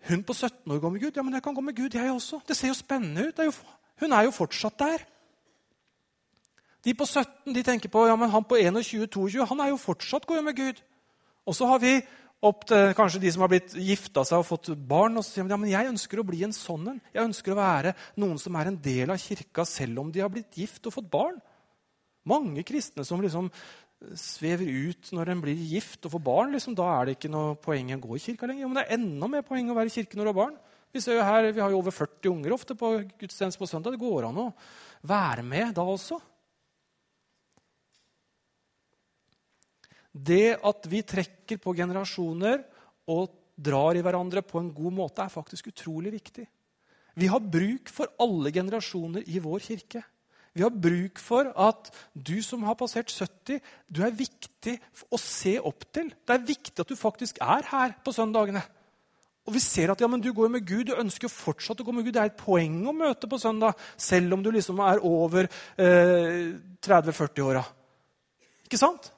[0.08, 1.16] hun på 17 år går med Gud.
[1.16, 2.40] Ja, men jeg kan gå med Gud, jeg også.
[2.48, 3.38] Det ser jo spennende ut.
[3.38, 3.56] Er jo,
[4.00, 5.04] hun er jo fortsatt der.
[6.84, 10.26] De på 17 de tenker på ja, men han på 21-22 han er jo fortsatt
[10.26, 10.80] god med Gud.
[11.44, 11.98] Og så har vi
[12.40, 15.18] opp til kanskje de som har blitt gifta seg og fått barn.
[15.18, 17.00] og så sier de, ja, men Jeg ønsker å bli en sånn en.
[17.12, 20.32] Jeg ønsker å være noen som er en del av kirka selv om de har
[20.32, 21.36] blitt gift og fått barn.
[22.24, 23.50] Mange kristne som liksom
[24.16, 26.54] svever ut når en blir gift og får barn.
[26.56, 28.64] Liksom, da er det ikke noe poeng å gå i kirka lenger.
[28.64, 30.58] Jo, men det er enda mer poeng å være i kirke når du har barn.
[30.90, 33.94] Vi, her, vi har jo over 40 unger ofte på gudstjeneste på søndag.
[33.94, 34.48] Det går an å
[35.06, 36.18] være med da også.
[40.10, 42.64] Det at vi trekker på generasjoner
[43.14, 46.46] og drar i hverandre på en god måte, er faktisk utrolig viktig.
[47.20, 50.02] Vi har bruk for alle generasjoner i vår kirke.
[50.56, 54.76] Vi har bruk for at du som har passert 70, du er viktig
[55.10, 56.10] å se opp til.
[56.26, 58.62] Det er viktig at du faktisk er her på søndagene.
[59.46, 61.94] Og vi ser at ja, men du går med Gud, du ønsker fortsatt å gå
[61.94, 62.12] med Gud.
[62.14, 66.52] Det er et poeng å møte på søndag, selv om du liksom er over eh,
[66.82, 67.64] 30-40-åra.
[68.66, 69.08] Ikke sant?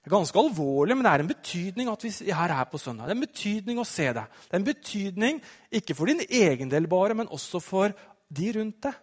[0.00, 3.08] Det er ganske alvorlig, men det er en betydning at vi er her på søndag.
[3.08, 4.36] Det er en betydning å se deg.
[4.44, 5.40] Det er en betydning
[5.80, 7.94] ikke for din egen del bare, men også for
[8.28, 9.00] de rundt deg.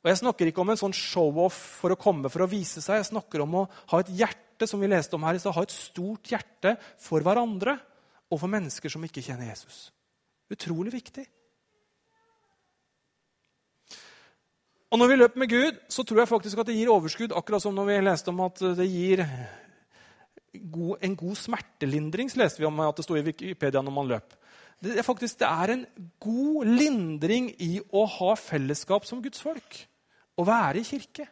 [0.00, 3.02] Og Jeg snakker ikke om en sånn show-off for å komme for å vise seg.
[3.02, 6.30] Jeg snakker om å ha et hjerte som vi leste om her, ha et stort
[6.32, 7.76] hjerte for hverandre
[8.30, 9.90] og for mennesker som ikke kjenner Jesus.
[10.50, 11.26] Utrolig viktig.
[14.90, 17.34] Og Når vi løper med Gud, så tror jeg faktisk at det gir overskudd.
[17.36, 19.22] Akkurat som når vi leste om at det gir
[20.58, 24.10] god, en god smertelindring, så leste vi om at det sto i Wikipedia når man
[24.10, 24.34] løp.
[24.80, 25.84] Det er faktisk det er en
[26.18, 29.78] god lindring i å ha fellesskap som Guds folk.
[30.40, 31.26] Å være i kirke.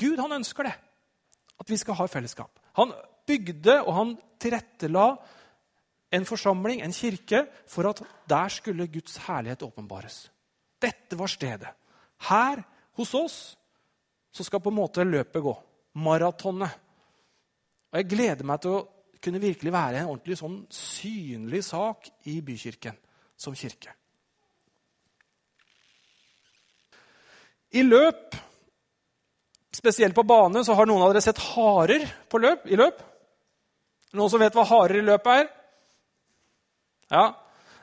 [0.00, 0.74] Gud han ønsker det,
[1.60, 2.58] at vi skal ha fellesskap.
[2.80, 2.94] Han
[3.28, 5.06] bygde og han tilrettela
[6.10, 10.24] en forsamling, en kirke, for at der skulle Guds herlighet åpenbares.
[10.80, 11.70] Dette var stedet.
[12.26, 12.62] Her
[12.98, 13.36] hos oss
[14.32, 15.54] så skal på en måte løpet gå.
[16.00, 16.78] Maratonet
[17.90, 18.82] og jeg gleder meg til å
[19.20, 22.96] kunne virkelig være en ordentlig sånn synlig sak i bykirken
[23.40, 23.92] som kirke.
[27.70, 28.34] I løp,
[29.74, 32.98] spesielt på bane, så har noen av dere sett harer på løp, i løp.
[34.18, 35.46] Noen som vet hva harer i løp er?
[37.10, 37.24] Ja,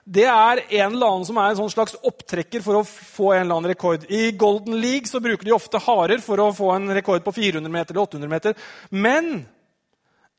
[0.08, 3.42] det er en eller annen som er en sånn slags opptrekker for å få en
[3.42, 4.06] eller annen rekord.
[4.08, 7.72] I Golden League så bruker de ofte harer for å få en rekord på 400
[7.72, 8.56] meter eller 800 meter.
[8.96, 9.42] Men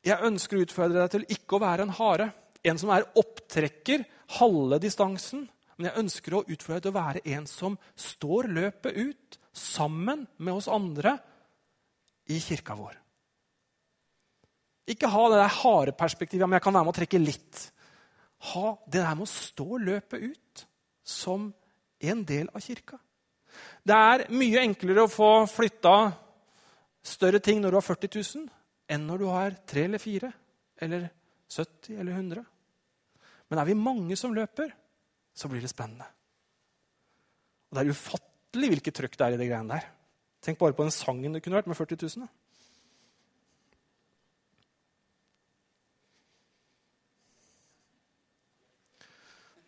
[0.05, 2.31] jeg ønsker å utfordre deg til ikke å være en hare,
[2.65, 4.07] en som er opptrekker
[4.39, 5.45] halve distansen.
[5.79, 10.25] Men jeg ønsker å utfordre deg til å være en som står løpet ut sammen
[10.37, 11.13] med oss andre
[12.27, 12.97] i kirka vår.
[14.91, 17.61] Ikke ha det der hareperspektivet men jeg kan være med å trekke litt.
[18.51, 20.65] Ha det der med å stå løpet ut
[21.07, 21.47] som
[21.99, 22.99] en del av kirka.
[23.79, 25.95] Det er mye enklere å få flytta
[27.07, 28.51] større ting når du har 40 000,
[28.91, 30.33] enn når du har tre eller fire
[30.79, 31.07] eller
[31.47, 32.45] 70 eller 100.
[33.49, 34.75] Men er vi mange som løper,
[35.39, 36.07] så blir det spennende.
[37.69, 39.87] Og Det er ufattelig hvilket trykk det er i de greiene der.
[40.43, 42.27] Tenk bare på den sangen det kunne vært med 40 000.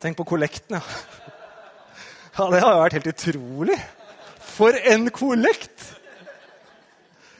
[0.01, 0.83] Tenk på kollekten, ja.
[2.31, 3.75] Ja, Det har jo vært helt utrolig.
[4.39, 5.83] For en kollekt!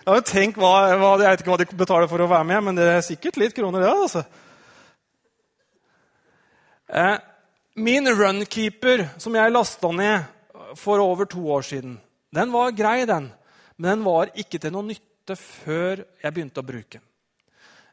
[0.01, 2.63] Ja, men tenk hva, hva, Jeg vet ikke hva de betaler for å være med,
[2.67, 3.91] men det er sikkert litt kroner, det.
[3.93, 4.23] altså.
[6.91, 7.17] Eh,
[7.75, 11.99] min runkeeper, som jeg lasta ned for over to år siden,
[12.31, 13.29] den var grei, den.
[13.77, 17.07] Men den var ikke til noe nytte før jeg begynte å bruke den.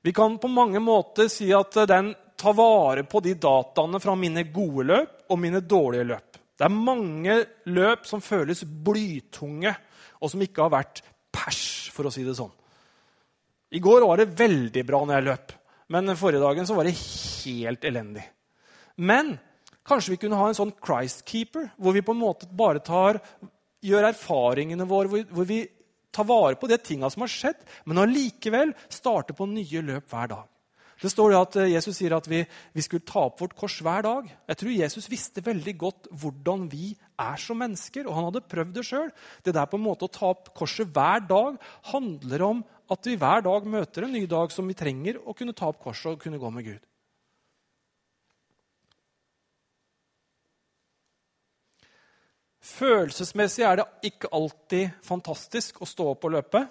[0.02, 4.44] Vi kan på mange måter si at den tar vare på de dataene fra mine
[4.54, 6.38] gode løp og mine dårlige løp.
[6.58, 7.34] Det er mange
[7.70, 9.74] løp som føles blytunge,
[10.22, 11.02] og som ikke har vært
[11.34, 12.54] pers, for å si det sånn.
[13.74, 15.52] I går var det veldig bra når jeg løp,
[15.94, 18.24] men forrige dagen var det helt elendig.
[18.98, 19.36] Men
[19.88, 23.20] kanskje vi kunne ha en sånn Christ-keeper, hvor vi på en måte bare tar,
[23.84, 25.62] gjør erfaringene våre, hvor, hvor vi
[26.14, 30.32] tar vare på de tinga som har skjedd, men allikevel starter på nye løp hver
[30.34, 30.46] dag.
[30.98, 32.40] Det står at eh, Jesus sier at vi,
[32.74, 34.26] vi, skulle ta opp vårt kors hver dag.
[34.50, 36.90] Jeg tror Jesus visste veldig godt hvordan vi
[37.22, 39.12] er som mennesker, og han hadde prøvd det sjøl.
[39.46, 41.60] Det der på en måte å ta opp korset hver dag
[41.92, 45.54] handler om at vi hver dag møter en ny dag som vi trenger å kunne
[45.54, 46.82] ta opp korset og kunne gå med Gud.
[52.68, 56.62] Følelsesmessig er det ikke alltid fantastisk å stå opp og løpe.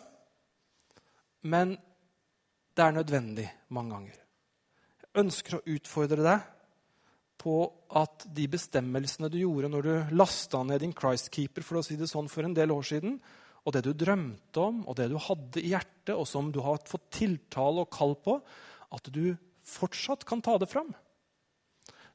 [1.48, 1.74] Men
[2.78, 4.22] det er nødvendig mange ganger.
[5.02, 6.54] Jeg ønsker å utfordre deg
[7.42, 7.58] på
[7.98, 12.10] at de bestemmelsene du gjorde når du lasta ned din Christkeeper for å si det
[12.10, 13.18] sånn, for en del år siden,
[13.68, 16.80] og det du drømte om, og det du hadde i hjertet, og som du har
[16.88, 18.38] fått tiltale og kall på,
[18.96, 19.36] at du
[19.68, 20.94] fortsatt kan ta det fram.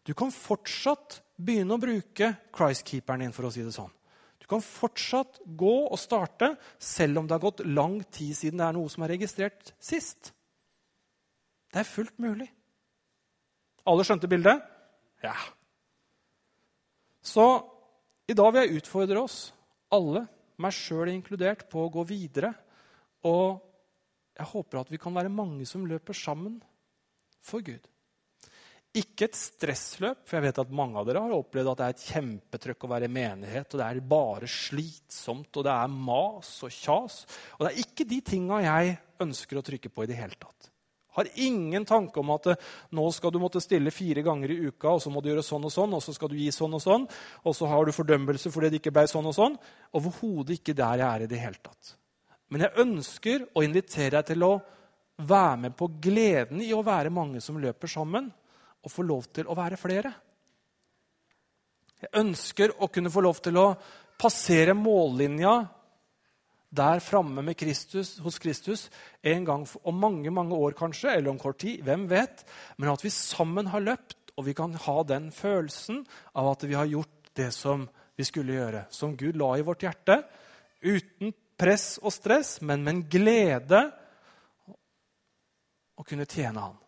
[0.03, 3.91] Du kan fortsatt begynne å bruke Christkeeperen din, for å si det sånn.
[4.43, 8.67] Du kan fortsatt gå og starte, selv om det har gått lang tid siden det
[8.67, 10.33] er noe som er registrert sist.
[11.73, 12.49] Det er fullt mulig.
[13.89, 14.59] Alle skjønte bildet?
[15.23, 15.37] Ja.
[17.23, 17.47] Så
[18.31, 19.39] i dag vil jeg utfordre oss
[19.95, 20.27] alle,
[20.63, 22.53] meg sjøl inkludert, på å gå videre.
[23.29, 23.63] Og
[24.35, 26.59] jeg håper at vi kan være mange som løper sammen
[27.43, 27.87] for Gud.
[28.93, 31.95] Ikke et stressløp, for jeg vet at mange av dere har opplevd at det er
[31.95, 36.51] et kjempetrykk å være i menighet, og det er bare slitsomt, og det er mas
[36.67, 37.23] og kjas.
[37.57, 40.69] Og det er ikke de tinga jeg ønsker å trykke på i det hele tatt.
[41.17, 42.51] Har ingen tanke om at
[42.97, 45.65] nå skal du måtte stille fire ganger i uka, og så må du gjøre sånn
[45.69, 47.09] og sånn, og så skal du gi sånn og sånn,
[47.49, 49.59] og så har du fordømmelse fordi det ikke ble sånn og sånn.
[49.97, 51.97] Overhodet ikke der jeg er i det hele tatt.
[52.53, 54.53] Men jeg ønsker å invitere deg til å
[55.25, 58.29] være med på gleden i å være mange som løper sammen,
[58.83, 60.13] og få lov til å være flere.
[62.03, 63.69] Jeg ønsker å kunne få lov til å
[64.19, 65.55] passere mållinja
[66.73, 68.87] der framme med Kristus, hos Kristus
[69.23, 71.83] en gang om mange mange år kanskje, eller om kort tid.
[71.85, 72.45] Hvem vet?
[72.81, 76.01] Men at vi sammen har løpt, og vi kan ha den følelsen
[76.33, 77.85] av at vi har gjort det som
[78.17, 80.23] vi skulle gjøre, som Gud la i vårt hjerte.
[80.81, 83.83] Uten press og stress, men med en glede
[85.97, 86.82] å kunne tjene Han.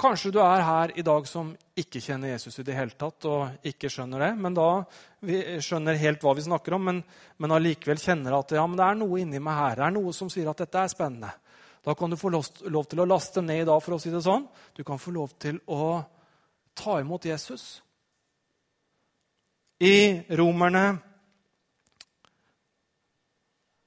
[0.00, 3.66] Kanskje du er her i dag som ikke kjenner Jesus i det hele tatt, og
[3.68, 4.30] ikke skjønner det.
[4.40, 4.68] Men da
[5.28, 7.02] vi skjønner helt hva vi snakker om, men,
[7.36, 9.76] men allikevel kjenner at ja, det er noe inni meg her.
[9.76, 11.34] Det er noe som sier at dette er spennende.
[11.84, 14.12] Da kan du få lov, lov til å laste ned i dag, for å si
[14.12, 14.48] det sånn.
[14.76, 16.00] Du kan få lov til å
[16.80, 17.68] ta imot Jesus.
[19.84, 20.86] I Romerne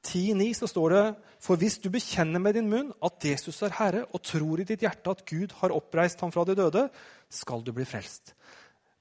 [0.03, 1.03] 10,9 så står det
[1.43, 4.83] For hvis du bekjenner med din munn at Jesus er Herre, og tror i ditt
[4.83, 6.87] hjerte at Gud har oppreist ham fra de døde,
[7.31, 8.33] skal du bli frelst.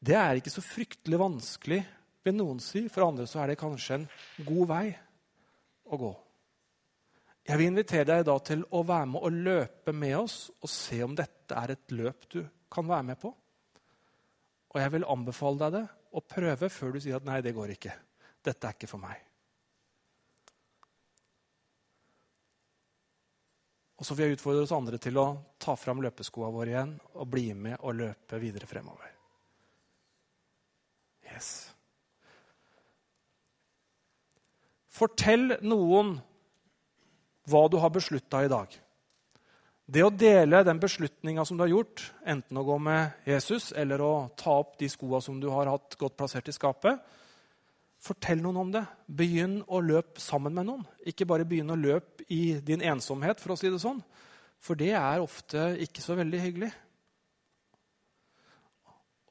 [0.03, 1.81] Det er ikke så fryktelig vanskelig,
[2.23, 2.87] vil noen si.
[2.91, 4.09] For andre så er det kanskje en
[4.47, 4.87] god vei
[5.91, 6.13] å gå.
[7.43, 11.01] Jeg vil invitere deg da til å være med og løpe med oss og se
[11.03, 12.41] om dette er et løp du
[12.71, 13.33] kan være med på.
[14.73, 17.75] Og jeg vil anbefale deg det å prøve før du sier at 'nei, det går
[17.75, 17.99] ikke'.
[18.45, 19.32] Dette er ikke for meg.
[24.03, 25.29] Og så vil jeg utfordre oss andre til å
[25.63, 29.13] ta fram løpeskoa våre igjen og bli med og løpe videre fremover.
[31.31, 31.51] Yes.
[34.91, 36.17] Fortell noen
[37.47, 38.75] hva du har beslutta i dag.
[39.87, 44.03] Det å dele den beslutninga som du har gjort, enten å gå med Jesus eller
[44.03, 46.99] å ta opp de skoa som du har hatt godt plassert i skapet,
[48.03, 48.83] Fortell noen om det.
[49.07, 50.83] Begynn å løpe sammen med noen.
[51.07, 54.03] Ikke bare begynn å løpe i din ensomhet, for å si det sånn.
[54.63, 56.73] For det er ofte ikke så veldig hyggelig.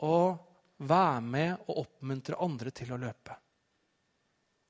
[0.08, 0.40] Og
[0.88, 3.38] vær med og oppmuntre andre til å løpe.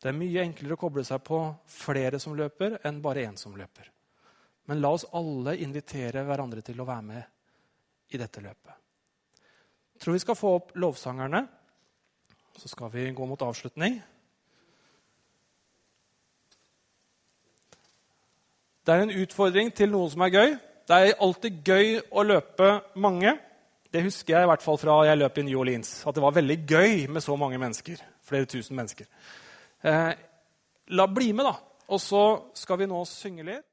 [0.02, 1.40] Det er mye enklere å koble seg på
[1.70, 3.86] flere som løper, enn bare én som løper.
[4.66, 8.78] Men la oss alle invitere hverandre til å være med i dette løpet.
[9.94, 11.44] Jeg tror vi skal få opp lovsangerne.
[12.58, 14.02] Så skal vi gå mot avslutning.
[18.86, 20.54] Det er en utfordring til noe som er gøy.
[20.90, 23.36] Det er alltid gøy å løpe mange.
[23.94, 25.92] Det husker jeg i hvert fall fra jeg løp i New Orleans.
[26.08, 28.02] At det var veldig gøy med så mange mennesker.
[28.26, 29.06] Flere tusen mennesker.
[29.84, 30.12] Eh,
[30.98, 31.54] la bli med, da.
[31.92, 32.24] Og så
[32.56, 33.68] skal vi nå synge litt.